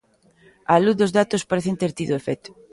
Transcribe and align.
Á 0.73 0.75
luz 0.83 0.95
dos 0.99 1.13
datos, 1.19 1.47
parecen 1.51 1.75
ter 1.81 1.91
tido 1.97 2.13
efecto. 2.21 2.49